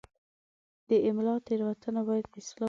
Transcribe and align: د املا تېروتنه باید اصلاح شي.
د 0.87 0.89
املا 1.07 1.35
تېروتنه 1.45 2.01
باید 2.07 2.25
اصلاح 2.37 2.49
شي. 2.59 2.59